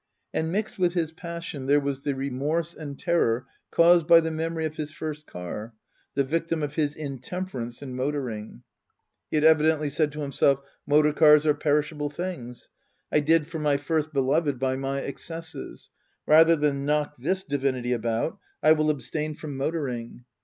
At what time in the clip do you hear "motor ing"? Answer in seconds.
19.55-20.25